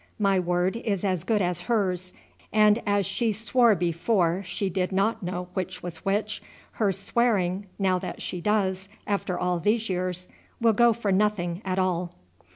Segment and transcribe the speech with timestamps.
[0.17, 2.11] My word is as good as hers;
[2.51, 7.99] and as she swore before she did not know which was which, her swearing now
[7.99, 10.27] that she does, after all these years,
[10.59, 12.15] will go for nothing at all."